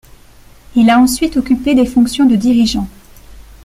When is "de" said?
2.25-2.35